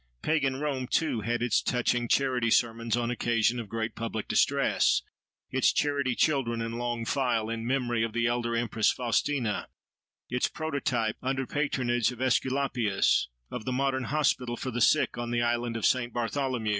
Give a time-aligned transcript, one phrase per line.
[0.23, 5.03] Pagan Rome, too, had its touching charity sermons on occasions of great public distress;
[5.51, 9.67] its charity children in long file, in memory of the elder empress Faustina;
[10.27, 15.43] its prototype, under patronage of Aesculapius, of the modern hospital for the sick on the
[15.43, 16.69] island of Saint Bartholomew.